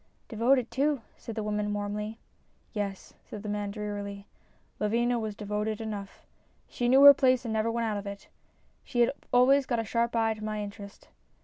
[0.29, 2.17] "Devoted, too," said the woman, warmly."
[2.73, 4.25] Yes," the man said drearily,"
[4.79, 6.25] Lavinia was devoted enough.
[6.67, 8.27] She knew her place and never went out of it.
[8.83, 11.09] She had always got a sharp eye to my interest.